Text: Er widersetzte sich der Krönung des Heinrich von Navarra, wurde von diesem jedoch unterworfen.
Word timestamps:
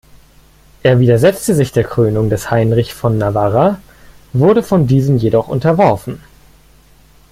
Er 0.81 0.99
widersetzte 0.99 1.53
sich 1.53 1.73
der 1.73 1.83
Krönung 1.83 2.31
des 2.31 2.49
Heinrich 2.49 2.91
von 2.95 3.19
Navarra, 3.19 3.79
wurde 4.33 4.63
von 4.63 4.87
diesem 4.87 5.17
jedoch 5.17 5.47
unterworfen. 5.47 6.19